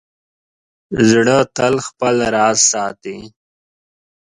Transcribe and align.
زړه 1.09 1.37
تل 1.55 1.75
خپل 1.87 2.15
راز 2.33 2.59
ساتي. 2.71 3.17